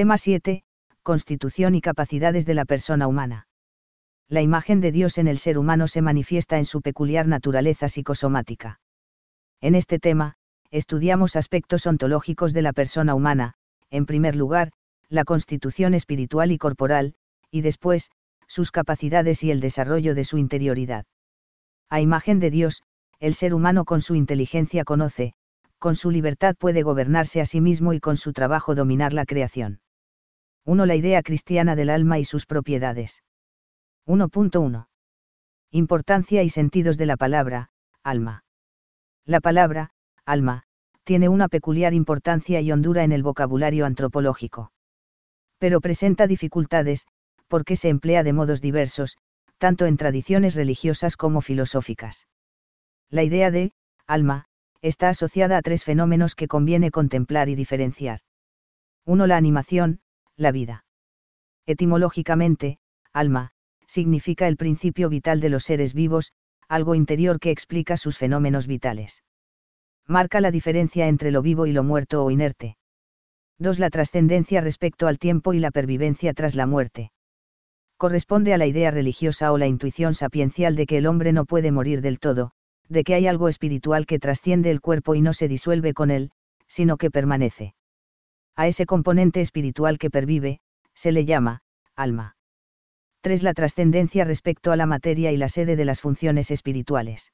[0.00, 0.62] Tema 7.
[1.02, 3.48] Constitución y capacidades de la persona humana.
[4.28, 8.80] La imagen de Dios en el ser humano se manifiesta en su peculiar naturaleza psicosomática.
[9.60, 10.36] En este tema,
[10.70, 13.56] estudiamos aspectos ontológicos de la persona humana,
[13.90, 14.72] en primer lugar,
[15.10, 17.12] la constitución espiritual y corporal,
[17.50, 18.10] y después,
[18.46, 21.04] sus capacidades y el desarrollo de su interioridad.
[21.90, 22.84] A imagen de Dios,
[23.18, 25.34] el ser humano con su inteligencia conoce,
[25.78, 29.80] con su libertad puede gobernarse a sí mismo y con su trabajo dominar la creación.
[30.66, 30.86] 1.
[30.86, 33.22] La idea cristiana del alma y sus propiedades.
[34.06, 34.86] 1.1.
[35.70, 37.70] Importancia y sentidos de la palabra,
[38.02, 38.44] alma.
[39.24, 39.90] La palabra,
[40.24, 40.64] alma,
[41.04, 44.72] tiene una peculiar importancia y hondura en el vocabulario antropológico.
[45.58, 47.06] Pero presenta dificultades,
[47.48, 49.16] porque se emplea de modos diversos,
[49.58, 52.26] tanto en tradiciones religiosas como filosóficas.
[53.10, 53.72] La idea de,
[54.06, 54.46] alma,
[54.82, 58.20] está asociada a tres fenómenos que conviene contemplar y diferenciar.
[59.04, 59.26] 1.
[59.26, 60.00] La animación,
[60.40, 60.84] la vida.
[61.66, 62.78] Etimológicamente,
[63.12, 63.50] alma,
[63.86, 66.32] significa el principio vital de los seres vivos,
[66.68, 69.22] algo interior que explica sus fenómenos vitales.
[70.06, 72.76] Marca la diferencia entre lo vivo y lo muerto o inerte.
[73.58, 73.78] 2.
[73.78, 77.12] La trascendencia respecto al tiempo y la pervivencia tras la muerte.
[77.98, 81.70] Corresponde a la idea religiosa o la intuición sapiencial de que el hombre no puede
[81.70, 82.52] morir del todo,
[82.88, 86.30] de que hay algo espiritual que trasciende el cuerpo y no se disuelve con él,
[86.66, 87.74] sino que permanece.
[88.56, 90.60] A ese componente espiritual que pervive,
[90.94, 91.62] se le llama,
[91.96, 92.36] alma.
[93.22, 93.42] 3.
[93.42, 97.32] La trascendencia respecto a la materia y la sede de las funciones espirituales.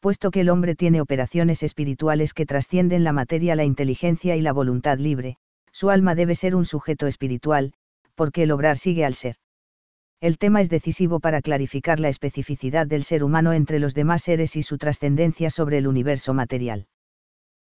[0.00, 4.52] Puesto que el hombre tiene operaciones espirituales que trascienden la materia, la inteligencia y la
[4.52, 5.36] voluntad libre,
[5.72, 7.72] su alma debe ser un sujeto espiritual,
[8.14, 9.36] porque el obrar sigue al ser.
[10.20, 14.56] El tema es decisivo para clarificar la especificidad del ser humano entre los demás seres
[14.56, 16.86] y su trascendencia sobre el universo material.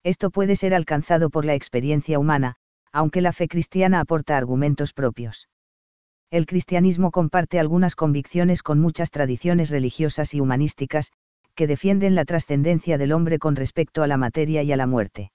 [0.04, 2.56] Esto puede ser alcanzado por la experiencia humana,
[2.92, 5.48] aunque la fe cristiana aporta argumentos propios.
[6.30, 11.12] El cristianismo comparte algunas convicciones con muchas tradiciones religiosas y humanísticas,
[11.54, 15.30] que defienden la trascendencia del hombre con respecto a la materia y a la muerte.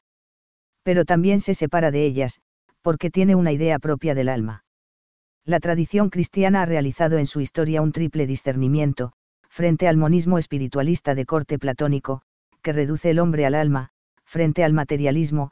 [0.83, 2.41] Pero también se separa de ellas,
[2.81, 4.63] porque tiene una idea propia del alma.
[5.45, 9.13] La tradición cristiana ha realizado en su historia un triple discernimiento,
[9.49, 12.21] frente al monismo espiritualista de corte platónico,
[12.61, 13.91] que reduce el hombre al alma,
[14.27, 15.51] frente al materialismo,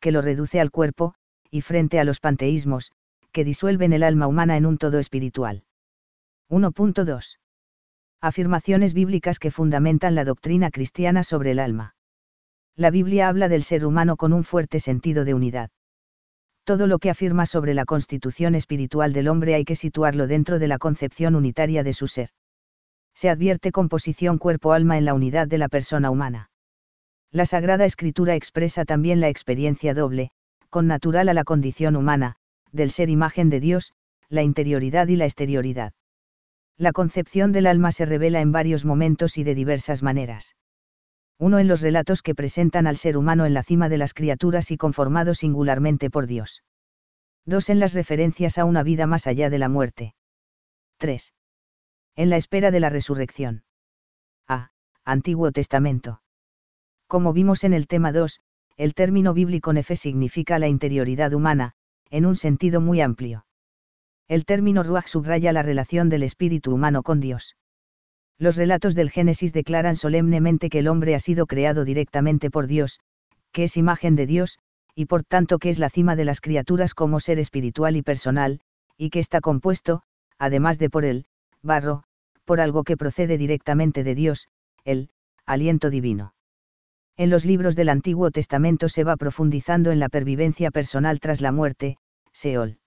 [0.00, 1.14] que lo reduce al cuerpo,
[1.50, 2.90] y frente a los panteísmos,
[3.30, 5.62] que disuelven el alma humana en un todo espiritual.
[6.50, 7.38] 1.2.
[8.20, 11.94] Afirmaciones bíblicas que fundamentan la doctrina cristiana sobre el alma.
[12.74, 15.70] La Biblia habla del ser humano con un fuerte sentido de unidad
[16.64, 20.66] todo lo que afirma sobre la constitución espiritual del hombre hay que situarlo dentro de
[20.66, 22.30] la concepción unitaria de su ser.
[23.14, 26.50] Se advierte composición cuerpo-alma en la unidad de la persona humana.
[27.34, 30.30] La Sagrada Escritura expresa también la experiencia doble,
[30.70, 32.36] con natural a la condición humana,
[32.72, 33.92] del ser imagen de Dios,
[34.30, 35.92] la interioridad y la exterioridad.
[36.78, 40.54] La concepción del alma se revela en varios momentos y de diversas maneras
[41.38, 44.70] uno en los relatos que presentan al ser humano en la cima de las criaturas
[44.70, 46.62] y conformado singularmente por Dios.
[47.44, 50.14] Dos en las referencias a una vida más allá de la muerte.
[50.98, 51.34] 3.
[52.16, 53.64] En la espera de la resurrección.
[54.48, 54.70] A.
[55.04, 56.22] Antiguo Testamento.
[57.06, 58.40] Como vimos en el tema 2,
[58.76, 61.72] el término bíblico nefe significa la interioridad humana,
[62.10, 63.46] en un sentido muy amplio.
[64.26, 67.56] El término ruach subraya la relación del espíritu humano con Dios.
[68.38, 73.00] Los relatos del Génesis declaran solemnemente que el hombre ha sido creado directamente por Dios,
[73.52, 74.58] que es imagen de Dios,
[74.94, 78.60] y por tanto que es la cima de las criaturas como ser espiritual y personal,
[78.96, 80.02] y que está compuesto,
[80.38, 81.26] además de por él,
[81.62, 82.04] barro,
[82.44, 84.48] por algo que procede directamente de Dios,
[84.84, 85.10] el
[85.46, 86.33] aliento divino.
[87.16, 91.52] En los libros del Antiguo Testamento se va profundizando en la pervivencia personal tras la
[91.52, 91.96] muerte,
[92.32, 92.78] Seol.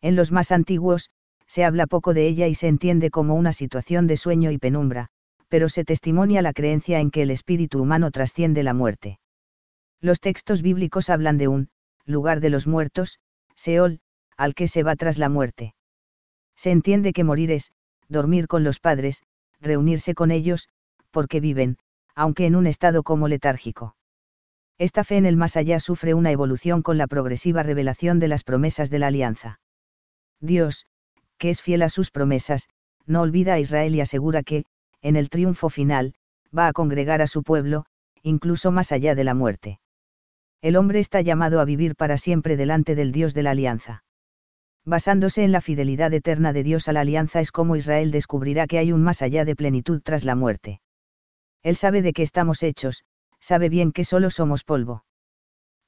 [0.00, 1.10] En los más antiguos,
[1.46, 5.08] se habla poco de ella y se entiende como una situación de sueño y penumbra,
[5.48, 9.18] pero se testimonia la creencia en que el espíritu humano trasciende la muerte.
[10.00, 11.68] Los textos bíblicos hablan de un
[12.06, 13.18] lugar de los muertos,
[13.54, 14.00] Seol,
[14.38, 15.74] al que se va tras la muerte.
[16.56, 17.70] Se entiende que morir es,
[18.08, 19.22] dormir con los padres,
[19.60, 20.70] reunirse con ellos,
[21.10, 21.76] porque viven,
[22.14, 23.96] aunque en un estado como letárgico.
[24.78, 28.42] Esta fe en el más allá sufre una evolución con la progresiva revelación de las
[28.42, 29.60] promesas de la alianza.
[30.40, 30.86] Dios,
[31.38, 32.68] que es fiel a sus promesas,
[33.06, 34.64] no olvida a Israel y asegura que,
[35.02, 36.14] en el triunfo final,
[36.56, 37.84] va a congregar a su pueblo,
[38.22, 39.80] incluso más allá de la muerte.
[40.60, 44.04] El hombre está llamado a vivir para siempre delante del Dios de la alianza.
[44.84, 48.78] Basándose en la fidelidad eterna de Dios a la alianza es como Israel descubrirá que
[48.78, 50.80] hay un más allá de plenitud tras la muerte.
[51.62, 53.04] Él sabe de qué estamos hechos,
[53.38, 55.04] sabe bien que solo somos polvo.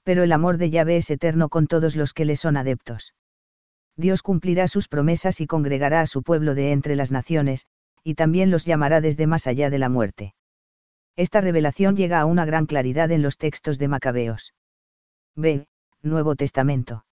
[0.02, 3.14] Pero el amor de Yahvé es eterno con todos los que le son adeptos.
[3.96, 7.66] Dios cumplirá sus promesas y congregará a su pueblo de entre las naciones,
[8.02, 10.34] y también los llamará desde más allá de la muerte.
[11.16, 14.52] Esta revelación llega a una gran claridad en los textos de Macabeos.
[15.36, 15.66] B.
[16.02, 17.06] Nuevo Testamento.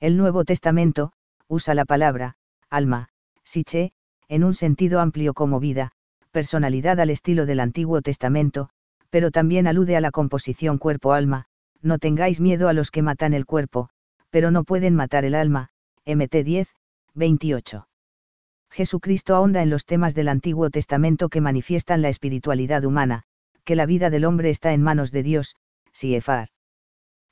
[0.00, 1.12] El Nuevo Testamento,
[1.48, 2.36] usa la palabra,
[2.70, 3.08] alma,
[3.44, 3.92] siche,
[4.28, 5.92] en un sentido amplio como vida,
[6.30, 8.70] personalidad al estilo del Antiguo Testamento,
[9.10, 11.46] pero también alude a la composición cuerpo-alma,
[11.82, 13.88] no tengáis miedo a los que matan el cuerpo,
[14.30, 15.70] pero no pueden matar el alma,
[16.04, 16.68] MT 10,
[17.14, 17.88] 28.
[18.70, 23.22] Jesucristo ahonda en los temas del Antiguo Testamento que manifiestan la espiritualidad humana,
[23.64, 25.56] que la vida del hombre está en manos de Dios,
[25.92, 26.48] Siefar.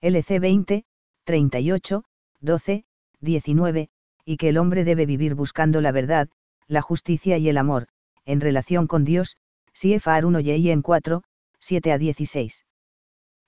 [0.01, 0.85] LC 20,
[1.25, 2.05] 38,
[2.41, 2.85] 12,
[3.21, 3.89] 19,
[4.25, 6.29] y que el hombre debe vivir buscando la verdad,
[6.67, 7.89] la justicia y el amor,
[8.27, 9.37] en relación con Dios,
[9.73, 11.23] Siefar 1 y en 4,
[11.59, 12.65] 7 a 16.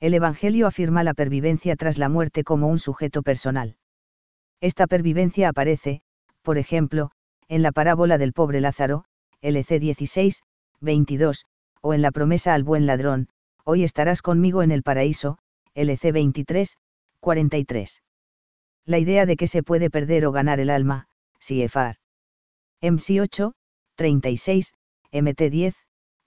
[0.00, 3.76] El Evangelio afirma la pervivencia tras la muerte como un sujeto personal.
[4.60, 6.02] Esta pervivencia aparece,
[6.42, 7.10] por ejemplo,
[7.48, 9.04] en la parábola del pobre Lázaro,
[9.40, 10.42] LC 16,
[10.80, 11.46] 22,
[11.80, 13.28] o en la promesa al buen ladrón,
[13.64, 15.38] hoy estarás conmigo en el paraíso,
[15.74, 16.76] LC 23,
[17.20, 18.02] 43.
[18.84, 21.08] La idea de que se puede perder o ganar el alma,
[21.38, 21.96] Siefar.
[22.80, 23.54] MC 8,
[23.96, 24.74] 36,
[25.12, 25.74] MT 10,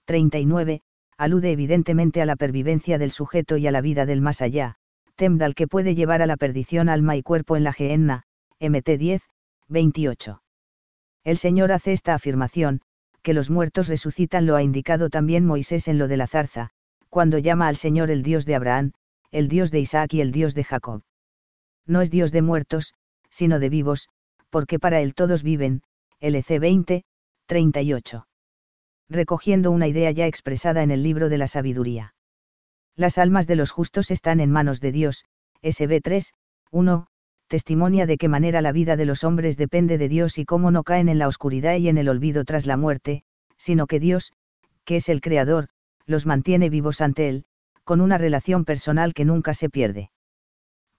[0.04, 0.82] 39,
[1.16, 4.76] alude evidentemente a la pervivencia del sujeto y a la vida del más allá,
[5.14, 8.24] temdal que puede llevar a la perdición alma y cuerpo en la Geenna,
[8.58, 9.22] MT 10,
[9.68, 10.42] 28.
[11.24, 12.80] El Señor hace esta afirmación,
[13.22, 16.70] que los muertos resucitan lo ha indicado también Moisés en lo de la zarza,
[17.08, 18.92] cuando llama al Señor el Dios de Abraham,
[19.30, 21.02] el Dios de Isaac y el Dios de Jacob.
[21.86, 22.94] No es Dios de muertos,
[23.28, 24.08] sino de vivos,
[24.48, 25.82] porque para él todos viven,
[26.20, 27.04] LC 20,
[27.50, 28.28] 38.
[29.08, 32.14] Recogiendo una idea ya expresada en el libro de la sabiduría.
[32.94, 35.24] Las almas de los justos están en manos de Dios,
[35.60, 36.32] SB 3,
[36.70, 37.08] 1,
[37.48, 40.84] testimonia de qué manera la vida de los hombres depende de Dios y cómo no
[40.84, 43.24] caen en la oscuridad y en el olvido tras la muerte,
[43.56, 44.32] sino que Dios,
[44.84, 45.70] que es el Creador,
[46.06, 47.46] los mantiene vivos ante Él,
[47.82, 50.12] con una relación personal que nunca se pierde.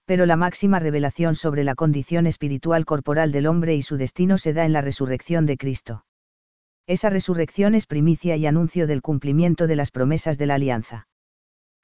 [0.04, 4.52] Pero la máxima revelación sobre la condición espiritual corporal del hombre y su destino se
[4.52, 6.04] da en la resurrección de Cristo.
[6.86, 11.06] Esa resurrección es primicia y anuncio del cumplimiento de las promesas de la alianza.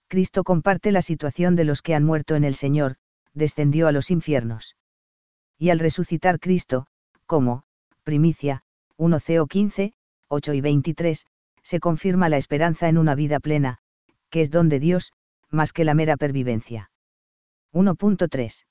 [0.08, 2.96] Cristo comparte la situación de los que han muerto en el Señor,
[3.34, 4.76] descendió a los infiernos.
[5.58, 6.86] Y al resucitar Cristo,
[7.26, 7.64] como,
[8.02, 8.62] primicia,
[8.96, 9.92] 1 CO 15,
[10.28, 11.26] 8 y 23,
[11.62, 13.78] se confirma la esperanza en una vida plena,
[14.30, 15.12] que es don de Dios,
[15.50, 16.90] más que la mera pervivencia.
[17.72, 18.64] 1.3.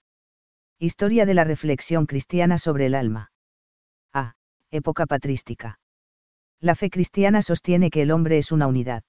[0.80, 3.32] Historia de la reflexión cristiana sobre el alma.
[4.14, 4.36] A.
[4.72, 5.80] Época patrística.
[6.60, 9.04] La fe cristiana sostiene que el hombre es una unidad.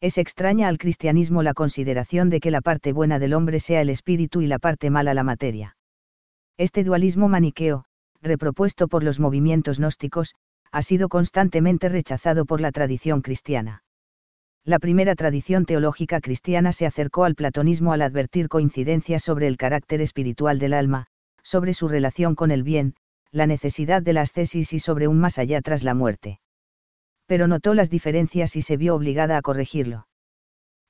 [0.00, 3.90] Es extraña al cristianismo la consideración de que la parte buena del hombre sea el
[3.90, 5.76] espíritu y la parte mala la materia.
[6.56, 7.86] Este dualismo maniqueo,
[8.22, 10.36] repropuesto por los movimientos gnósticos,
[10.70, 13.82] ha sido constantemente rechazado por la tradición cristiana.
[14.64, 20.00] La primera tradición teológica cristiana se acercó al platonismo al advertir coincidencias sobre el carácter
[20.00, 21.06] espiritual del alma,
[21.42, 22.94] sobre su relación con el bien,
[23.32, 26.38] la necesidad de la ascesis y sobre un más allá tras la muerte
[27.30, 30.08] pero notó las diferencias y se vio obligada a corregirlo.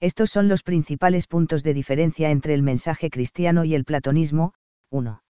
[0.01, 4.55] Estos son los principales puntos de diferencia entre el mensaje cristiano y el platonismo.
[4.89, 5.23] 1.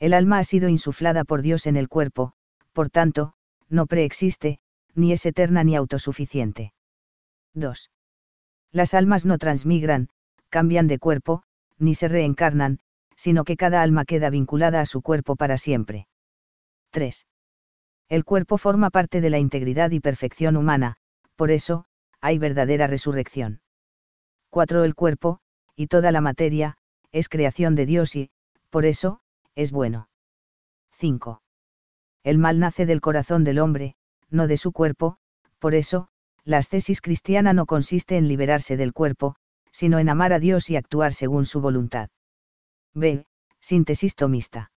[0.00, 2.32] El alma ha sido insuflada por Dios en el cuerpo,
[2.72, 3.34] por tanto,
[3.68, 4.58] no preexiste,
[4.96, 6.72] ni es eterna ni autosuficiente.
[7.52, 7.92] 2.
[8.72, 10.08] Las almas no transmigran,
[10.48, 11.44] cambian de cuerpo,
[11.78, 12.80] ni se reencarnan,
[13.14, 16.08] sino que cada alma queda vinculada a su cuerpo para siempre.
[16.90, 17.24] 3.
[18.14, 20.98] El cuerpo forma parte de la integridad y perfección humana,
[21.34, 21.86] por eso,
[22.20, 23.60] hay verdadera resurrección.
[24.50, 24.84] 4.
[24.84, 25.40] El cuerpo,
[25.74, 26.76] y toda la materia,
[27.10, 28.30] es creación de Dios y,
[28.70, 29.20] por eso,
[29.56, 30.08] es bueno.
[30.92, 31.42] 5.
[32.22, 33.96] El mal nace del corazón del hombre,
[34.30, 35.16] no de su cuerpo,
[35.58, 36.06] por eso,
[36.44, 39.34] la ascesis cristiana no consiste en liberarse del cuerpo,
[39.72, 42.10] sino en amar a Dios y actuar según su voluntad.
[42.94, 43.26] B.
[43.58, 44.70] Síntesis tomista.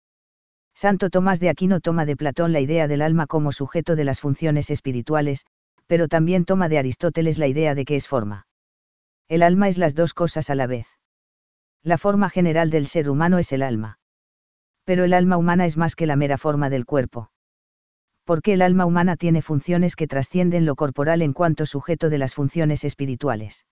[0.77, 4.21] Santo Tomás de Aquino toma de Platón la idea del alma como sujeto de las
[4.21, 5.47] funciones espirituales,
[5.87, 8.47] pero también toma de Aristóteles la idea de que es forma.
[9.27, 10.87] El alma es las dos cosas a la vez.
[11.83, 14.01] La forma general del ser humano es el alma.
[14.85, 17.31] Pero el alma humana es más que la mera forma del cuerpo.
[18.25, 22.35] Porque el alma humana tiene funciones que trascienden lo corporal en cuanto sujeto de las
[22.35, 23.65] funciones espirituales.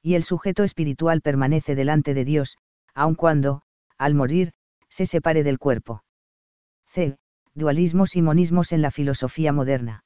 [0.00, 2.56] Y el sujeto espiritual permanece delante de Dios,
[2.94, 3.62] aun cuando,
[3.98, 4.52] al morir,
[4.88, 6.04] se separe del cuerpo.
[6.92, 7.16] C.
[7.54, 10.04] Dualismos y monismos en la filosofía moderna.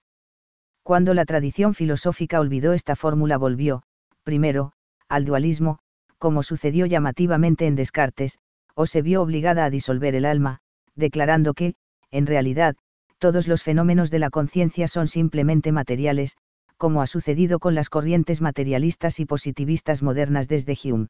[0.83, 3.85] Cuando la tradición filosófica olvidó esta fórmula volvió,
[4.23, 4.73] primero,
[5.09, 5.79] al dualismo,
[6.19, 8.39] como sucedió llamativamente en Descartes,
[8.75, 10.59] o se vio obligada a disolver el alma,
[10.95, 11.75] declarando que,
[12.11, 12.77] en realidad,
[13.19, 16.37] todos los fenómenos de la conciencia son simplemente materiales,
[16.77, 21.07] como ha sucedido con las corrientes materialistas y positivistas modernas desde Hume.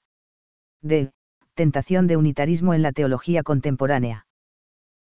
[0.83, 1.11] D.
[1.55, 4.27] Tentación de unitarismo en la teología contemporánea.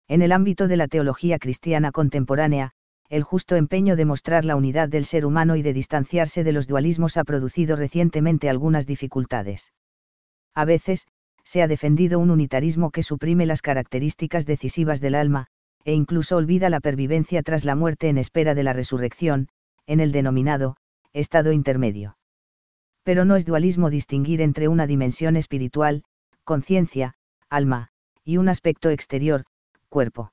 [0.08, 2.72] En el ámbito de la teología cristiana contemporánea,
[3.08, 6.66] el justo empeño de mostrar la unidad del ser humano y de distanciarse de los
[6.66, 9.72] dualismos ha producido recientemente algunas dificultades.
[10.54, 11.06] A veces,
[11.42, 15.46] se ha defendido un unitarismo que suprime las características decisivas del alma,
[15.84, 19.48] e incluso olvida la pervivencia tras la muerte en espera de la resurrección,
[19.86, 20.76] en el denominado,
[21.12, 22.16] estado intermedio.
[23.02, 26.04] Pero no es dualismo distinguir entre una dimensión espiritual,
[26.42, 27.14] conciencia,
[27.50, 27.90] alma,
[28.24, 29.44] y un aspecto exterior,
[29.94, 30.32] cuerpo.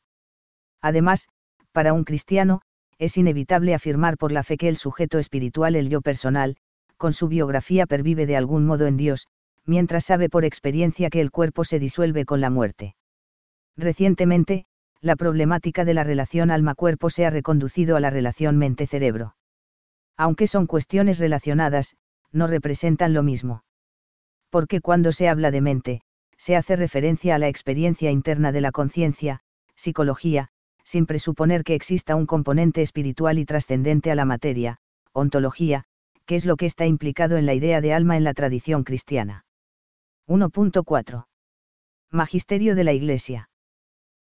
[0.82, 1.30] Además,
[1.72, 2.62] para un cristiano,
[2.98, 6.58] es inevitable afirmar por la fe que el sujeto espiritual, el yo personal,
[6.98, 9.28] con su biografía pervive de algún modo en Dios,
[9.68, 12.96] mientras sabe por experiencia que el cuerpo se disuelve con la muerte.
[13.78, 14.66] Recientemente,
[15.00, 19.36] la problemática de la relación alma-cuerpo se ha reconducido a la relación mente-cerebro.
[20.18, 21.96] Aunque son cuestiones relacionadas,
[22.32, 23.64] no representan lo mismo.
[24.50, 26.02] Porque cuando se habla de mente,
[26.38, 29.42] se hace referencia a la experiencia interna de la conciencia,
[29.82, 30.50] psicología,
[30.84, 34.78] sin presuponer que exista un componente espiritual y trascendente a la materia,
[35.12, 35.86] ontología,
[36.26, 39.46] que es lo que está implicado en la idea de alma en la tradición cristiana.
[40.28, 41.26] 1.4.
[42.12, 43.50] Magisterio de la Iglesia.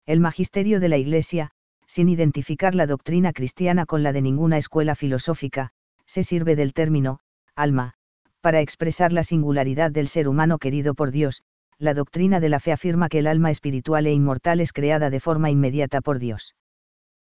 [0.05, 1.51] El magisterio de la Iglesia,
[1.87, 5.71] sin identificar la doctrina cristiana con la de ninguna escuela filosófica,
[6.05, 7.21] se sirve del término,
[7.55, 7.95] alma,
[8.41, 11.43] para expresar la singularidad del ser humano querido por Dios,
[11.79, 15.21] la doctrina de la fe afirma que el alma espiritual e inmortal es creada de
[15.21, 16.55] forma inmediata por Dios.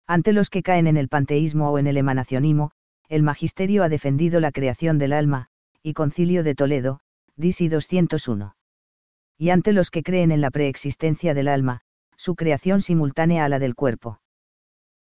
[0.07, 2.71] Ante los que caen en el panteísmo o en el emanacionismo,
[3.09, 5.49] el magisterio ha defendido la creación del alma,
[5.83, 7.00] y Concilio de Toledo,
[7.37, 8.57] Disi 201.
[9.38, 11.81] Y ante los que creen en la preexistencia del alma,
[12.17, 14.21] su creación simultánea a la del cuerpo.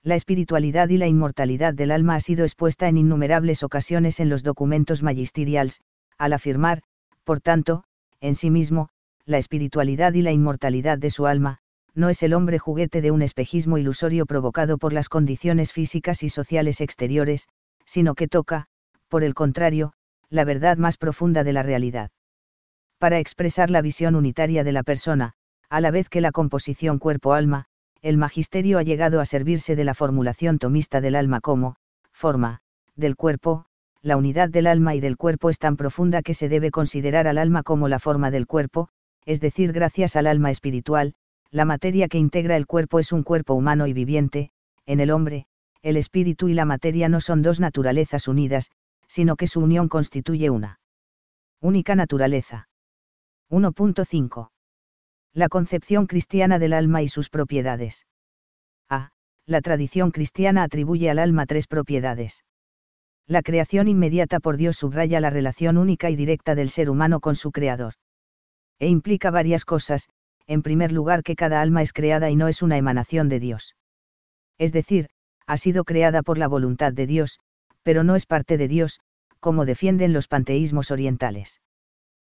[0.02, 4.42] La espiritualidad y la inmortalidad del alma ha sido expuesta en innumerables ocasiones en los
[4.42, 5.80] documentos magisterials,
[6.18, 6.82] al afirmar,
[7.24, 7.84] por tanto,
[8.20, 8.88] en sí mismo,
[9.26, 11.58] la espiritualidad y la inmortalidad de su alma,
[11.94, 16.28] no es el hombre juguete de un espejismo ilusorio provocado por las condiciones físicas y
[16.28, 17.48] sociales exteriores,
[17.84, 18.66] sino que toca,
[19.08, 19.92] por el contrario,
[20.30, 22.10] la verdad más profunda de la realidad.
[22.98, 25.32] Para expresar la visión unitaria de la persona,
[25.68, 27.66] a la vez que la composición cuerpo-alma,
[28.02, 31.76] el magisterio ha llegado a servirse de la formulación tomista del alma como,
[32.12, 32.60] forma,
[32.94, 33.66] del cuerpo,
[34.02, 37.38] la unidad del alma y del cuerpo es tan profunda que se debe considerar al
[37.38, 38.88] alma como la forma del cuerpo,
[39.26, 41.14] es decir, gracias al alma espiritual,
[41.50, 44.50] la materia que integra el cuerpo es un cuerpo humano y viviente,
[44.86, 45.46] en el hombre,
[45.82, 48.70] el espíritu y la materia no son dos naturalezas unidas,
[49.08, 50.78] sino que su unión constituye una
[51.60, 52.68] única naturaleza.
[53.50, 54.50] 1.5.
[55.32, 58.06] La concepción cristiana del alma y sus propiedades.
[58.88, 59.10] A.
[59.44, 62.44] La tradición cristiana atribuye al alma tres propiedades.
[63.26, 67.34] La creación inmediata por Dios subraya la relación única y directa del ser humano con
[67.34, 67.94] su creador
[68.78, 70.08] e implica varias cosas,
[70.46, 73.76] en primer lugar que cada alma es creada y no es una emanación de Dios.
[74.58, 75.08] Es decir,
[75.46, 77.40] ha sido creada por la voluntad de Dios,
[77.82, 79.00] pero no es parte de Dios,
[79.40, 81.60] como defienden los panteísmos orientales.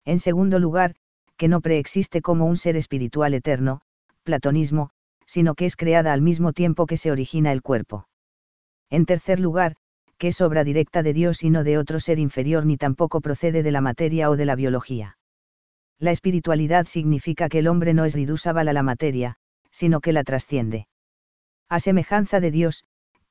[0.05, 0.95] En segundo lugar,
[1.37, 3.81] que no preexiste como un ser espiritual eterno,
[4.25, 4.91] platonismo,
[5.27, 8.09] sino que es creada al mismo tiempo que se origina el cuerpo.
[8.91, 9.77] En tercer lugar,
[10.19, 13.63] que es obra directa de Dios y no de otro ser inferior ni tampoco procede
[13.63, 15.19] de la materia o de la biología.
[15.99, 19.37] La espiritualidad significa que el hombre no es ridúsabal a la materia,
[19.71, 20.87] sino que la trasciende.
[21.69, 22.85] A semejanza de Dios,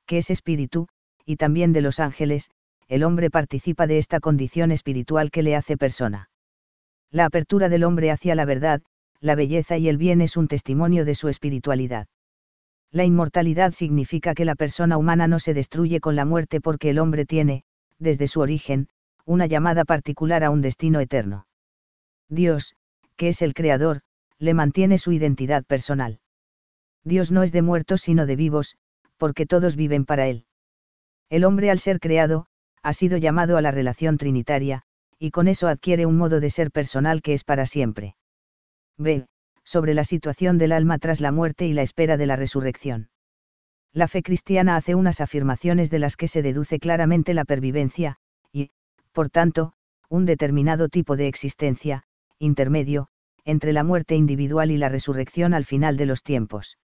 [0.06, 0.88] que es espíritu,
[1.24, 2.50] y también de los ángeles,
[2.88, 6.30] el hombre participa de esta condición espiritual que le hace persona.
[7.10, 8.82] La apertura del hombre hacia la verdad,
[9.20, 12.06] la belleza y el bien es un testimonio de su espiritualidad.
[12.90, 16.98] La inmortalidad significa que la persona humana no se destruye con la muerte porque el
[16.98, 17.64] hombre tiene,
[17.98, 18.88] desde su origen,
[19.24, 21.46] una llamada particular a un destino eterno.
[22.28, 22.74] Dios,
[23.16, 24.02] que es el Creador,
[24.38, 26.20] le mantiene su identidad personal.
[27.04, 28.76] Dios no es de muertos sino de vivos,
[29.16, 30.44] porque todos viven para Él.
[31.30, 32.46] El hombre al ser creado,
[32.82, 34.82] ha sido llamado a la relación trinitaria,
[35.18, 38.16] y con eso adquiere un modo de ser personal que es para siempre.
[38.96, 39.26] B.
[39.64, 43.10] Sobre la situación del alma tras la muerte y la espera de la resurrección.
[43.92, 48.16] La fe cristiana hace unas afirmaciones de las que se deduce claramente la pervivencia,
[48.52, 48.70] y,
[49.12, 49.72] por tanto,
[50.08, 52.04] un determinado tipo de existencia,
[52.38, 53.08] intermedio,
[53.44, 56.78] entre la muerte individual y la resurrección al final de los tiempos.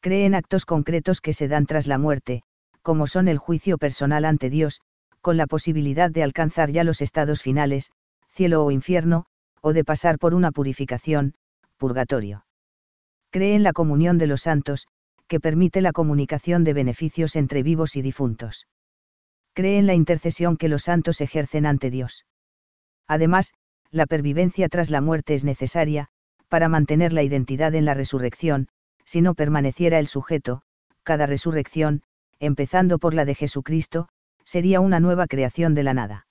[0.00, 2.42] Cree en actos concretos que se dan tras la muerte,
[2.82, 4.80] como son el juicio personal ante Dios,
[5.20, 7.90] con la posibilidad de alcanzar ya los estados finales,
[8.28, 9.26] cielo o infierno,
[9.60, 11.34] o de pasar por una purificación,
[11.76, 12.46] purgatorio.
[13.30, 14.86] Cree en la comunión de los santos,
[15.26, 18.68] que permite la comunicación de beneficios entre vivos y difuntos.
[19.54, 22.24] Cree en la intercesión que los santos ejercen ante Dios.
[23.08, 23.52] Además,
[23.96, 26.08] la pervivencia tras la muerte es necesaria,
[26.48, 28.68] para mantener la identidad en la resurrección,
[29.04, 30.62] si no permaneciera el sujeto,
[31.02, 32.02] cada resurrección,
[32.38, 34.08] empezando por la de Jesucristo,
[34.44, 36.26] sería una nueva creación de la nada.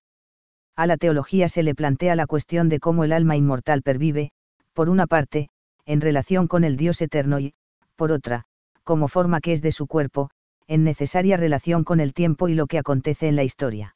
[0.75, 4.31] A la teología se le plantea la cuestión de cómo el alma inmortal pervive,
[4.73, 5.49] por una parte,
[5.85, 7.53] en relación con el Dios eterno y,
[7.95, 8.43] por otra,
[8.83, 10.29] como forma que es de su cuerpo,
[10.67, 13.95] en necesaria relación con el tiempo y lo que acontece en la historia.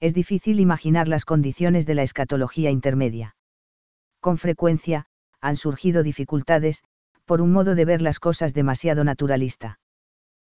[0.00, 3.34] Es difícil imaginar las condiciones de la escatología intermedia.
[4.20, 5.06] Con frecuencia,
[5.40, 6.82] han surgido dificultades,
[7.24, 9.80] por un modo de ver las cosas demasiado naturalista.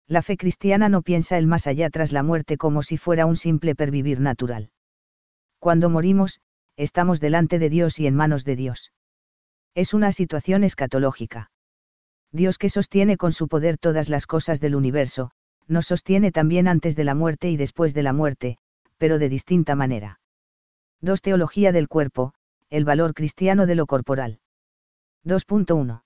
[0.08, 3.36] La fe cristiana no piensa el más allá tras la muerte como si fuera un
[3.36, 4.72] simple pervivir natural.
[5.60, 6.42] Cuando morimos,
[6.76, 8.92] estamos delante de Dios y en manos de Dios.
[9.74, 11.52] Es una situación escatológica.
[12.32, 15.32] Dios que sostiene con su poder todas las cosas del universo,
[15.68, 18.58] nos sostiene también antes de la muerte y después de la muerte,
[18.98, 20.20] pero de distinta manera.
[21.02, 21.22] 2.
[21.22, 22.34] Teología del cuerpo,
[22.70, 24.40] el valor cristiano de lo corporal.
[25.24, 26.04] 2.1.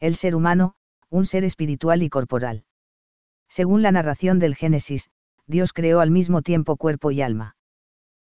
[0.00, 0.74] El ser humano,
[1.10, 2.64] un ser espiritual y corporal.
[3.48, 5.10] Según la narración del Génesis,
[5.46, 7.56] Dios creó al mismo tiempo cuerpo y alma.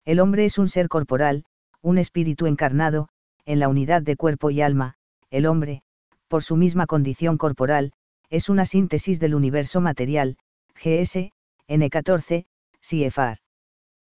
[0.04, 1.44] El hombre es un ser corporal,
[1.80, 3.08] un espíritu encarnado,
[3.44, 4.94] en la unidad de cuerpo y alma,
[5.30, 5.82] el hombre,
[6.28, 7.92] por su misma condición corporal,
[8.28, 10.36] es una síntesis del universo material,
[10.74, 11.32] GS,
[11.68, 12.46] N14,
[12.80, 13.45] CFR.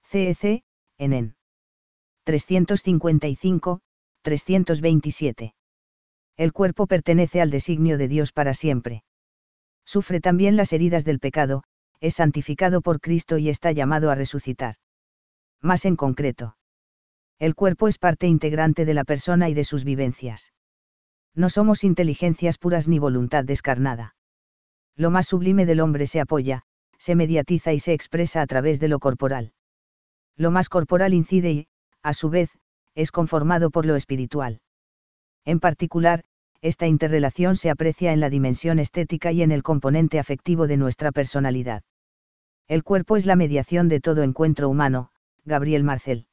[0.09, 0.63] CEC,
[0.99, 1.35] NN.
[2.25, 3.81] 355,
[4.23, 5.55] 327.
[6.37, 9.05] El cuerpo pertenece al designio de Dios para siempre.
[9.85, 11.63] Sufre también las heridas del pecado,
[12.01, 14.75] es santificado por Cristo y está llamado a resucitar.
[15.63, 16.57] Más en concreto.
[17.39, 20.53] El cuerpo es parte integrante de la persona y de sus vivencias
[21.37, 24.17] no somos inteligencias puras ni voluntad descarnada.
[24.97, 26.63] Lo más sublime del hombre se apoya,
[26.99, 29.53] se mediatiza y se expresa a través de lo corporal.
[30.37, 31.67] Lo más corporal incide y,
[32.03, 32.51] a su vez,
[32.95, 34.61] es conformado por lo espiritual.
[35.45, 36.25] En particular,
[36.61, 41.13] esta interrelación se aprecia en la dimensión estética y en el componente afectivo de nuestra
[41.13, 41.83] personalidad.
[42.69, 45.11] El cuerpo es la mediación de todo encuentro humano,
[45.45, 46.27] Gabriel Marcel.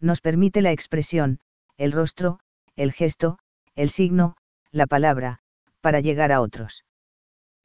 [0.00, 1.40] Nos permite la expresión,
[1.78, 2.40] el rostro,
[2.74, 3.38] el gesto,
[3.74, 4.36] el signo,
[4.70, 5.40] la palabra,
[5.80, 6.84] para llegar a otros.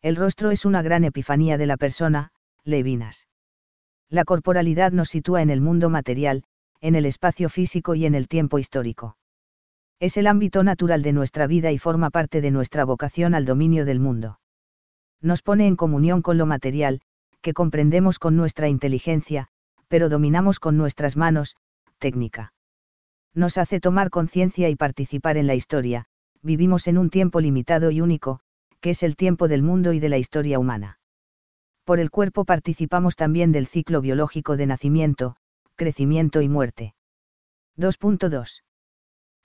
[0.01, 2.31] El rostro es una gran epifanía de la persona,
[2.63, 3.27] Levinas.
[4.11, 6.43] La corporalidad nos sitúa en el mundo material,
[6.81, 9.17] en el espacio físico y en el tiempo histórico.
[9.99, 13.85] Es el ámbito natural de nuestra vida y forma parte de nuestra vocación al dominio
[13.85, 14.39] del mundo.
[15.19, 17.01] Nos pone en comunión con lo material,
[17.41, 19.47] que comprendemos con nuestra inteligencia,
[19.87, 21.55] pero dominamos con nuestras manos,
[21.97, 22.53] técnica
[23.33, 26.05] nos hace tomar conciencia y participar en la historia,
[26.41, 28.41] vivimos en un tiempo limitado y único,
[28.81, 30.99] que es el tiempo del mundo y de la historia humana.
[31.91, 35.35] Por el cuerpo participamos también del ciclo biológico de nacimiento,
[35.75, 36.93] crecimiento y muerte.
[37.77, 38.63] 2.2.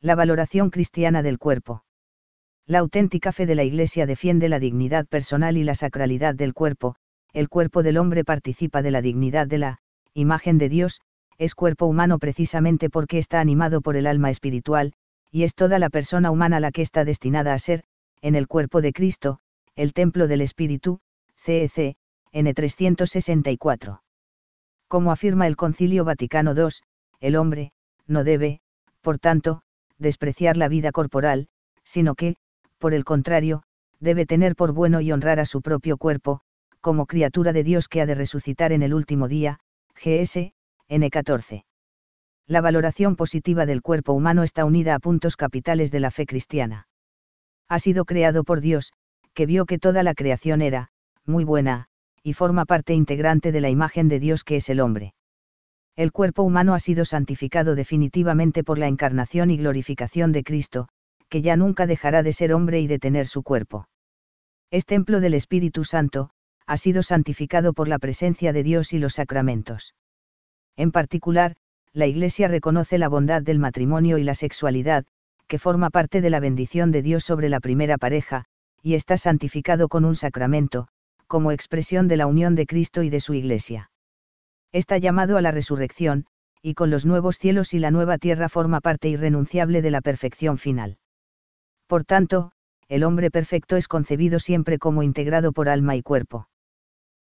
[0.00, 1.82] La valoración cristiana del cuerpo.
[2.64, 6.94] La auténtica fe de la Iglesia defiende la dignidad personal y la sacralidad del cuerpo,
[7.32, 9.80] el cuerpo del hombre participa de la dignidad de la
[10.14, 11.00] imagen de Dios,
[11.38, 14.92] es cuerpo humano precisamente porque está animado por el alma espiritual,
[15.32, 17.82] y es toda la persona humana la que está destinada a ser,
[18.22, 19.40] en el cuerpo de Cristo,
[19.74, 21.00] el templo del Espíritu,
[21.35, 21.96] CEC,
[22.33, 24.03] N 364.
[24.89, 26.69] Como afirma el Concilio Vaticano II,
[27.21, 27.73] el hombre,
[28.07, 28.61] no debe,
[29.01, 29.62] por tanto,
[29.99, 31.49] despreciar la vida corporal,
[31.85, 32.37] sino que,
[32.79, 33.62] por el contrario,
[34.01, 36.41] debe tener por bueno y honrar a su propio cuerpo,
[36.81, 39.59] como criatura de Dios que ha de resucitar en el último día,
[39.95, 40.53] GS,
[40.89, 41.65] N14.
[42.47, 46.87] La valoración positiva del cuerpo humano está unida a puntos capitales de la fe cristiana.
[47.69, 48.93] Ha sido creado por Dios,
[49.35, 50.91] que vio que toda la creación era,
[51.25, 51.89] muy buena,
[52.27, 55.15] y forma parte integrante de la imagen de Dios que es el hombre.
[55.95, 60.89] El cuerpo humano ha sido santificado definitivamente por la encarnación y glorificación de Cristo,
[61.29, 63.89] que ya nunca dejará de ser hombre y de tener su cuerpo.
[64.73, 66.31] Es templo del Espíritu Santo,
[66.67, 69.95] ha sido santificado por la presencia de Dios y los sacramentos.
[70.77, 71.55] En particular,
[71.93, 75.05] la Iglesia reconoce la bondad del matrimonio y la sexualidad,
[75.47, 78.47] que forma parte de la bendición de Dios sobre la primera pareja,
[78.83, 80.89] y está santificado con un sacramento,
[81.27, 83.91] como expresión de la unión de Cristo y de su Iglesia.
[84.73, 86.27] Está llamado a la resurrección,
[86.62, 90.59] y con los nuevos cielos y la nueva tierra forma parte irrenunciable de la perfección
[90.59, 90.99] final.
[91.87, 92.53] Por tanto,
[92.89, 96.49] el hombre perfecto es concebido siempre como integrado por alma y cuerpo.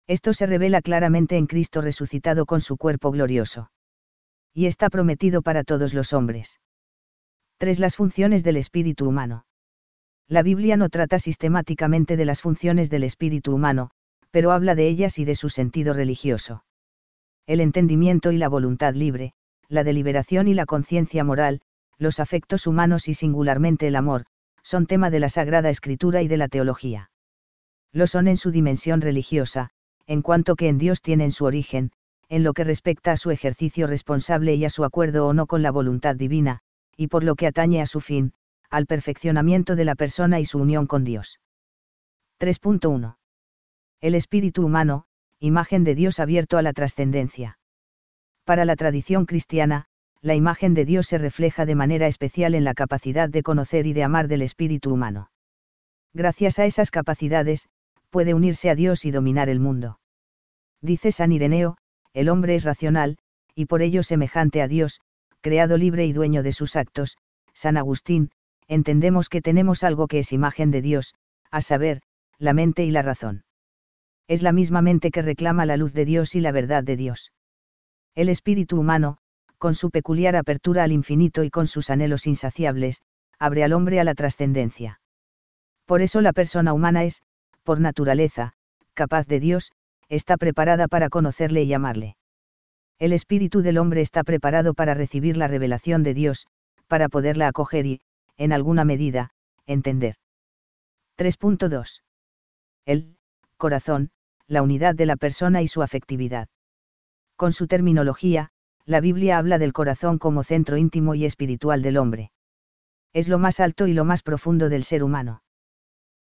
[0.06, 3.70] Esto se revela claramente en Cristo resucitado con su cuerpo glorioso.
[4.52, 6.60] Y está prometido para todos los hombres.
[7.58, 7.78] 3.
[7.78, 9.44] Las funciones del espíritu humano.
[10.32, 13.90] La Biblia no trata sistemáticamente de las funciones del espíritu humano,
[14.30, 16.64] pero habla de ellas y de su sentido religioso.
[17.46, 19.34] El entendimiento y la voluntad libre,
[19.68, 21.60] la deliberación y la conciencia moral,
[21.98, 24.24] los afectos humanos y singularmente el amor,
[24.62, 27.10] son tema de la Sagrada Escritura y de la teología.
[27.92, 29.68] Lo son en su dimensión religiosa,
[30.06, 31.92] en cuanto que en Dios tienen su origen,
[32.30, 35.60] en lo que respecta a su ejercicio responsable y a su acuerdo o no con
[35.60, 36.60] la voluntad divina,
[36.96, 38.32] y por lo que atañe a su fin,
[38.72, 41.40] al perfeccionamiento de la persona y su unión con Dios.
[42.40, 43.16] 3.1.
[44.00, 45.04] El espíritu humano,
[45.38, 47.58] imagen de Dios abierto a la trascendencia.
[48.44, 49.84] Para la tradición cristiana,
[50.22, 53.92] la imagen de Dios se refleja de manera especial en la capacidad de conocer y
[53.92, 55.30] de amar del espíritu humano.
[56.14, 57.68] Gracias a esas capacidades,
[58.08, 60.00] puede unirse a Dios y dominar el mundo.
[60.80, 61.76] Dice San Ireneo,
[62.14, 63.18] el hombre es racional,
[63.54, 65.00] y por ello semejante a Dios,
[65.42, 67.18] creado libre y dueño de sus actos,
[67.52, 68.30] San Agustín,
[68.72, 71.14] entendemos que tenemos algo que es imagen de Dios,
[71.50, 72.00] a saber,
[72.38, 73.44] la mente y la razón.
[74.28, 77.32] Es la misma mente que reclama la luz de Dios y la verdad de Dios.
[78.14, 79.18] El espíritu humano,
[79.58, 83.02] con su peculiar apertura al infinito y con sus anhelos insaciables,
[83.38, 85.00] abre al hombre a la trascendencia.
[85.84, 87.22] Por eso la persona humana es,
[87.64, 88.54] por naturaleza,
[88.94, 89.72] capaz de Dios,
[90.08, 92.16] está preparada para conocerle y amarle.
[92.98, 96.46] El espíritu del hombre está preparado para recibir la revelación de Dios,
[96.86, 98.00] para poderla acoger y,
[98.42, 99.30] en alguna medida,
[99.66, 100.16] entender.
[101.16, 102.02] 3.2.
[102.84, 103.16] El
[103.56, 104.10] corazón,
[104.48, 106.48] la unidad de la persona y su afectividad.
[107.36, 108.50] Con su terminología,
[108.84, 112.32] la Biblia habla del corazón como centro íntimo y espiritual del hombre.
[113.12, 115.44] Es lo más alto y lo más profundo del ser humano.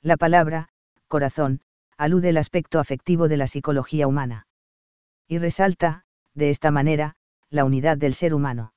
[0.02, 0.68] La palabra,
[1.08, 1.62] corazón,
[1.98, 4.46] alude al aspecto afectivo de la psicología humana.
[5.26, 6.04] Y resalta,
[6.34, 7.16] de esta manera,
[7.50, 8.74] la unidad del ser humano.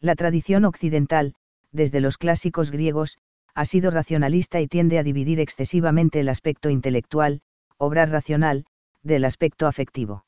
[0.00, 1.34] La tradición occidental,
[1.74, 3.18] desde los clásicos griegos,
[3.54, 7.42] ha sido racionalista y tiende a dividir excesivamente el aspecto intelectual,
[7.76, 8.64] obrar racional,
[9.02, 10.24] del aspecto afectivo.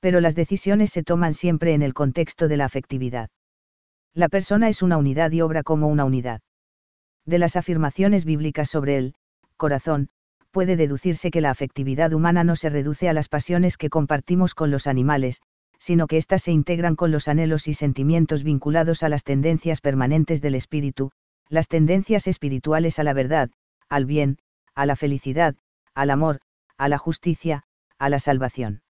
[0.00, 3.28] Pero las decisiones se toman siempre en el contexto de la afectividad.
[4.14, 6.40] La persona es una unidad y obra como una unidad.
[7.26, 9.14] De las afirmaciones bíblicas sobre el
[9.56, 10.08] corazón,
[10.50, 14.70] puede deducirse que la afectividad humana no se reduce a las pasiones que compartimos con
[14.70, 15.40] los animales,
[15.82, 20.40] sino que éstas se integran con los anhelos y sentimientos vinculados a las tendencias permanentes
[20.40, 21.10] del espíritu,
[21.48, 23.50] las tendencias espirituales a la verdad,
[23.88, 24.38] al bien,
[24.76, 25.56] a la felicidad,
[25.92, 26.40] al amor,
[26.78, 27.64] a la justicia,
[27.98, 28.82] a la salvación.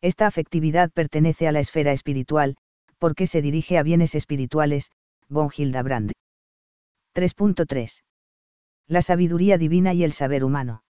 [0.00, 2.56] Esta afectividad pertenece a la esfera espiritual,
[2.98, 4.90] porque se dirige a bienes espirituales,
[5.28, 6.10] von Hildebrand.
[7.14, 8.02] 3.3.
[8.88, 10.82] La sabiduría divina y el saber humano.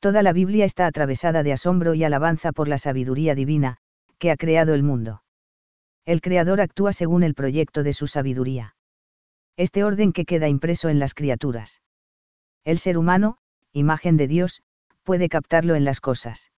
[0.00, 3.78] Toda la Biblia está atravesada de asombro y alabanza por la sabiduría divina,
[4.18, 5.22] que ha creado el mundo.
[6.04, 8.76] El Creador actúa según el proyecto de su sabiduría.
[9.56, 11.82] Este orden que queda impreso en las criaturas.
[12.64, 13.38] El ser humano,
[13.72, 14.62] imagen de Dios,
[15.02, 16.52] puede captarlo en las cosas.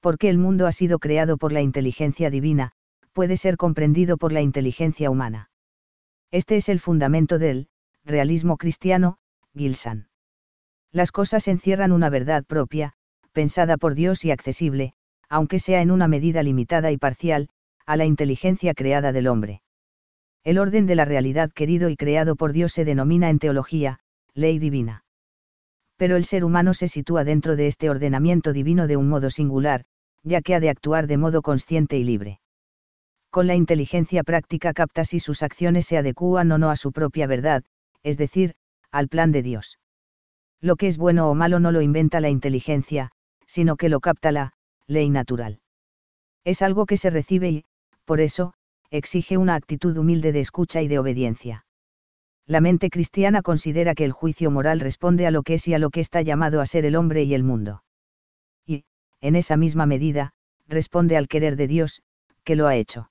[0.00, 2.72] Porque el mundo ha sido creado por la inteligencia divina,
[3.12, 5.50] puede ser comprendido por la inteligencia humana.
[6.30, 7.68] Este es el fundamento del
[8.04, 9.18] realismo cristiano,
[9.54, 10.08] Gilsan.
[10.92, 12.94] Las cosas encierran una verdad propia,
[13.32, 14.94] pensada por Dios y accesible,
[15.30, 17.48] aunque sea en una medida limitada y parcial,
[17.86, 19.62] a la inteligencia creada del hombre.
[20.44, 24.00] El orden de la realidad querido y creado por Dios se denomina en teología,
[24.34, 25.04] ley divina.
[25.96, 29.84] Pero el ser humano se sitúa dentro de este ordenamiento divino de un modo singular,
[30.22, 32.40] ya que ha de actuar de modo consciente y libre.
[33.30, 37.26] Con la inteligencia práctica capta si sus acciones se adecúan o no a su propia
[37.26, 37.62] verdad,
[38.02, 38.54] es decir,
[38.90, 39.78] al plan de Dios.
[40.60, 43.12] Lo que es bueno o malo no lo inventa la inteligencia,
[43.46, 44.54] sino que lo capta la
[44.90, 45.60] ley natural.
[46.44, 47.64] Es algo que se recibe y,
[48.04, 48.54] por eso,
[48.90, 51.64] exige una actitud humilde de escucha y de obediencia.
[52.46, 55.78] La mente cristiana considera que el juicio moral responde a lo que es y a
[55.78, 57.84] lo que está llamado a ser el hombre y el mundo.
[58.66, 58.84] Y,
[59.20, 60.32] en esa misma medida,
[60.66, 62.02] responde al querer de Dios,
[62.42, 63.10] que lo ha hecho.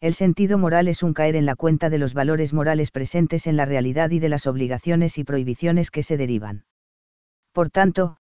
[0.00, 3.56] El sentido moral es un caer en la cuenta de los valores morales presentes en
[3.56, 6.64] la realidad y de las obligaciones y prohibiciones que se derivan.
[7.52, 8.16] Por tanto,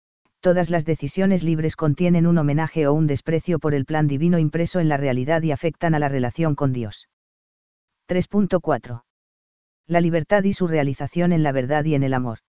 [0.46, 4.80] todas las decisiones libres contienen un homenaje o un desprecio por el plan divino impreso
[4.80, 7.10] en la realidad y afectan a la relación con Dios.
[8.08, 9.02] 3.4.
[9.88, 12.42] La libertad y su realización en la verdad y en el amor.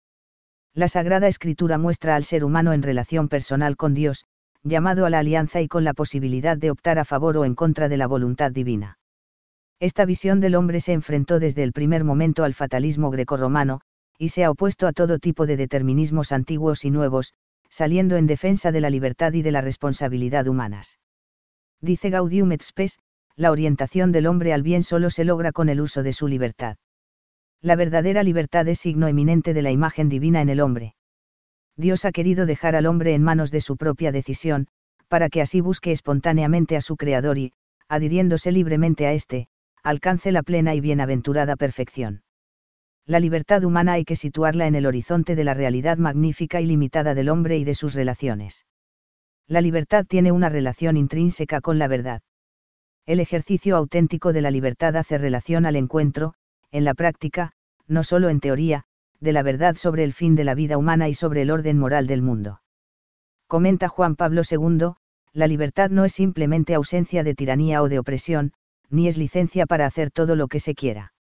[0.73, 4.25] La Sagrada Escritura muestra al ser humano en relación personal con Dios,
[4.61, 7.87] llamado a la alianza y con la posibilidad de optar a favor o en contra
[7.87, 8.99] de la voluntad divina.
[9.79, 13.79] Esta visión del hombre se enfrentó desde el primer momento al fatalismo grecorromano,
[14.19, 17.33] y se ha opuesto a todo tipo de determinismos antiguos y nuevos,
[17.75, 20.97] saliendo en defensa de la libertad y de la responsabilidad humanas.
[21.81, 22.99] Dice Gaudium et Spes,
[23.35, 26.77] la orientación del hombre al bien solo se logra con el uso de su libertad.
[27.61, 30.95] La verdadera libertad es signo eminente de la imagen divina en el hombre.
[31.75, 34.67] Dios ha querido dejar al hombre en manos de su propia decisión,
[35.09, 37.51] para que así busque espontáneamente a su Creador y,
[37.89, 39.49] adhiriéndose libremente a éste,
[39.83, 42.21] alcance la plena y bienaventurada perfección.
[43.07, 47.13] La libertad humana hay que situarla en el horizonte de la realidad magnífica y limitada
[47.13, 48.65] del hombre y de sus relaciones.
[49.47, 52.21] La libertad tiene una relación intrínseca con la verdad.
[53.05, 56.33] El ejercicio auténtico de la libertad hace relación al encuentro,
[56.71, 57.51] en la práctica,
[57.87, 58.85] no solo en teoría,
[59.19, 62.07] de la verdad sobre el fin de la vida humana y sobre el orden moral
[62.07, 62.61] del mundo.
[63.47, 64.93] Comenta Juan Pablo II,
[65.31, 68.53] la libertad no es simplemente ausencia de tiranía o de opresión,
[68.89, 71.13] ni es licencia para hacer todo lo que se quiera.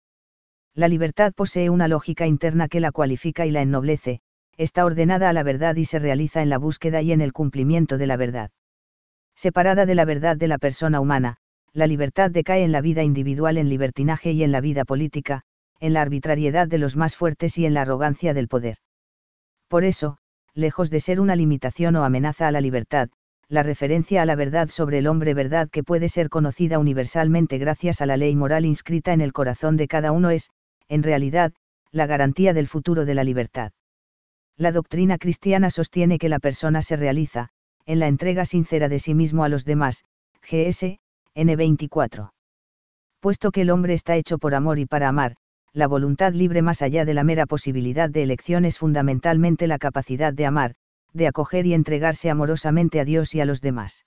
[0.75, 4.19] La libertad posee una lógica interna que la cualifica y la ennoblece,
[4.57, 7.97] está ordenada a la verdad y se realiza en la búsqueda y en el cumplimiento
[7.97, 8.51] de la verdad.
[9.35, 11.37] Separada de la verdad de la persona humana,
[11.71, 15.43] la libertad decae en la vida individual en libertinaje y en la vida política,
[15.79, 18.77] en la arbitrariedad de los más fuertes y en la arrogancia del poder.
[19.69, 20.17] Por eso,
[20.53, 23.09] lejos de ser una limitación o amenaza a la libertad,
[23.47, 28.01] la referencia a la verdad sobre el hombre verdad que puede ser conocida universalmente gracias
[28.01, 30.49] a la ley moral inscrita en el corazón de cada uno es,
[30.89, 31.53] en realidad,
[31.91, 33.71] la garantía del futuro de la libertad.
[34.57, 37.49] La doctrina cristiana sostiene que la persona se realiza,
[37.85, 40.03] en la entrega sincera de sí mismo a los demás,
[40.41, 40.99] GS,
[41.35, 42.31] N24.
[43.19, 45.35] Puesto que el hombre está hecho por amor y para amar,
[45.73, 50.33] la voluntad libre más allá de la mera posibilidad de elección es fundamentalmente la capacidad
[50.33, 50.75] de amar,
[51.11, 54.05] de acoger y entregarse amorosamente a Dios y a los demás.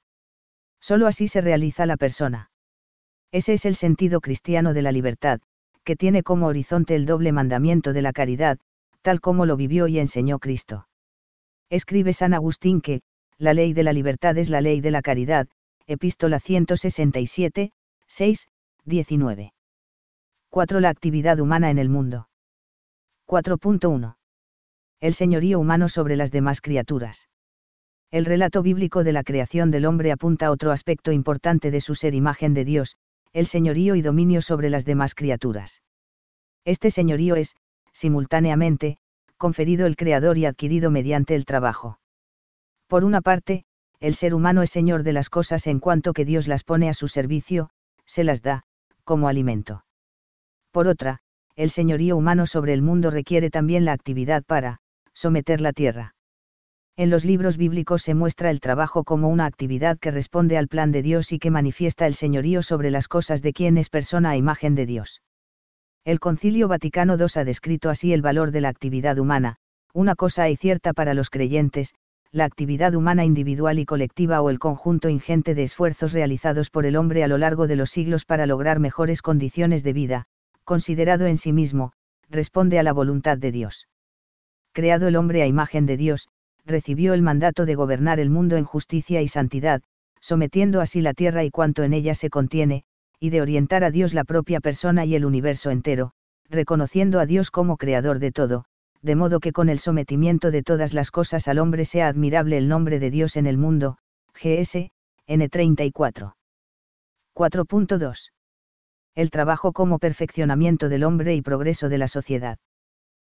[0.80, 2.50] Solo así se realiza la persona.
[3.32, 5.40] Ese es el sentido cristiano de la libertad,
[5.88, 8.58] que tiene como horizonte el doble mandamiento de la caridad,
[9.00, 10.86] tal como lo vivió y enseñó Cristo.
[11.70, 13.00] Escribe San Agustín que,
[13.38, 15.48] la ley de la libertad es la ley de la caridad,
[15.86, 17.72] epístola 167,
[18.06, 18.48] 6,
[18.84, 19.54] 19.
[20.50, 20.80] 4.
[20.80, 22.28] La actividad humana en el mundo.
[23.26, 24.16] 4.1
[25.00, 27.30] el señorío humano sobre las demás criaturas.
[28.10, 31.94] El relato bíblico de la creación del hombre apunta a otro aspecto importante de su
[31.94, 32.96] ser imagen de Dios,
[33.32, 35.82] el señorío y dominio sobre las demás criaturas.
[36.64, 37.56] Este señorío es,
[37.92, 38.98] simultáneamente,
[39.36, 41.98] conferido el Creador y adquirido mediante el trabajo.
[42.86, 43.64] Por una parte,
[44.00, 46.94] el ser humano es señor de las cosas en cuanto que Dios las pone a
[46.94, 47.70] su servicio,
[48.04, 48.64] se las da,
[49.04, 49.84] como alimento.
[50.70, 51.20] Por otra,
[51.56, 54.78] el señorío humano sobre el mundo requiere también la actividad para,
[55.12, 56.14] someter la tierra.
[56.98, 60.90] En los libros bíblicos se muestra el trabajo como una actividad que responde al plan
[60.90, 64.36] de Dios y que manifiesta el señorío sobre las cosas de quien es persona a
[64.36, 65.22] imagen de Dios.
[66.04, 69.58] El Concilio Vaticano II ha descrito así el valor de la actividad humana,
[69.94, 71.94] una cosa hay cierta para los creyentes,
[72.32, 76.96] la actividad humana individual y colectiva o el conjunto ingente de esfuerzos realizados por el
[76.96, 80.24] hombre a lo largo de los siglos para lograr mejores condiciones de vida,
[80.64, 81.92] considerado en sí mismo,
[82.28, 83.86] responde a la voluntad de Dios
[84.72, 86.28] creado el hombre a imagen de Dios,
[86.68, 89.82] recibió el mandato de gobernar el mundo en justicia y santidad,
[90.20, 92.84] sometiendo así la tierra y cuanto en ella se contiene,
[93.18, 96.12] y de orientar a Dios la propia persona y el universo entero,
[96.48, 98.64] reconociendo a Dios como creador de todo,
[99.02, 102.68] de modo que con el sometimiento de todas las cosas al hombre sea admirable el
[102.68, 103.98] nombre de Dios en el mundo,
[104.34, 104.90] GS,
[105.26, 106.34] N34.
[107.34, 108.32] 4.2.
[109.14, 112.58] El trabajo como perfeccionamiento del hombre y progreso de la sociedad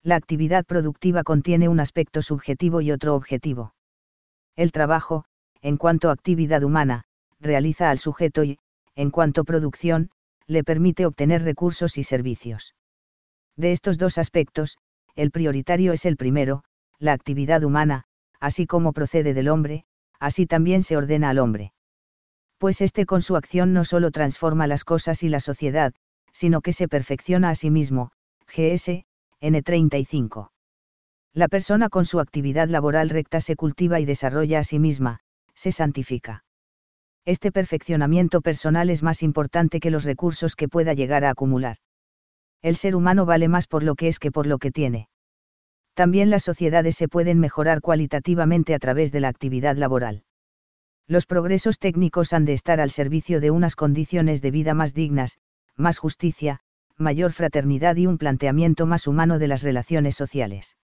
[0.02, 3.74] la actividad productiva contiene un aspecto subjetivo y otro objetivo.
[4.56, 5.24] El trabajo,
[5.60, 7.04] en cuanto actividad humana,
[7.40, 8.58] realiza al sujeto y,
[8.94, 10.10] en cuanto producción,
[10.46, 12.74] le permite obtener recursos y servicios.
[13.56, 14.78] De estos dos aspectos,
[15.14, 16.64] el prioritario es el primero,
[16.98, 18.04] la actividad humana,
[18.40, 19.84] así como procede del hombre,
[20.20, 21.72] así también se ordena al hombre.
[22.58, 25.92] Pues éste con su acción no solo transforma las cosas y la sociedad,
[26.32, 28.10] sino que se perfecciona a sí mismo,
[28.46, 29.04] GS,
[29.40, 30.50] N35.
[31.32, 35.20] La persona con su actividad laboral recta se cultiva y desarrolla a sí misma,
[35.54, 36.44] se santifica.
[37.24, 41.76] Este perfeccionamiento personal es más importante que los recursos que pueda llegar a acumular.
[42.62, 45.08] El ser humano vale más por lo que es que por lo que tiene.
[45.94, 50.24] También las sociedades se pueden mejorar cualitativamente a través de la actividad laboral.
[51.06, 55.38] Los progresos técnicos han de estar al servicio de unas condiciones de vida más dignas,
[55.76, 56.60] más justicia,
[56.98, 60.76] mayor fraternidad y un planteamiento más humano de las relaciones sociales.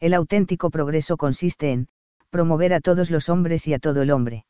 [0.00, 1.88] El auténtico progreso consiste en,
[2.30, 4.44] promover a todos los hombres y a todo el hombre.